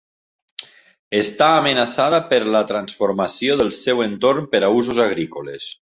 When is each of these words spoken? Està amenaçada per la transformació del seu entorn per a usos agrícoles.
Està 1.17 1.49
amenaçada 1.57 2.21
per 2.33 2.39
la 2.57 2.63
transformació 2.71 3.59
del 3.61 3.73
seu 3.83 4.03
entorn 4.07 4.49
per 4.55 4.63
a 4.67 4.73
usos 4.83 5.03
agrícoles. 5.09 5.71